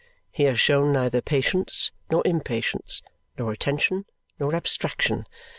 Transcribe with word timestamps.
He 0.31 0.45
has 0.45 0.59
shown 0.59 0.91
neither 0.91 1.21
patience 1.21 1.91
nor 2.09 2.25
impatience, 2.25 3.03
nor 3.37 3.51
attention 3.51 4.05
nor 4.39 4.55
abstraction. 4.55 5.27